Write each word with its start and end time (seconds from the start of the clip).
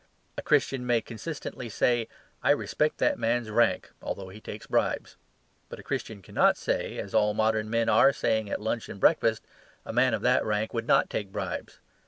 A 0.35 0.41
Christian 0.41 0.83
may 0.87 0.99
consistently 0.99 1.69
say, 1.69 2.07
"I 2.41 2.49
respect 2.49 2.97
that 2.97 3.19
man's 3.19 3.51
rank, 3.51 3.91
although 4.01 4.29
he 4.29 4.41
takes 4.41 4.65
bribes." 4.65 5.15
But 5.69 5.77
a 5.77 5.83
Christian 5.83 6.23
cannot 6.23 6.57
say, 6.57 6.97
as 6.97 7.13
all 7.13 7.35
modern 7.35 7.69
men 7.69 7.87
are 7.87 8.11
saying 8.11 8.49
at 8.49 8.59
lunch 8.59 8.89
and 8.89 8.99
breakfast, 8.99 9.45
"a 9.85 9.93
man 9.93 10.15
of 10.15 10.23
that 10.23 10.43
rank 10.43 10.73
would 10.73 10.87
not 10.87 11.07
take 11.11 11.31
bribes." 11.31 11.77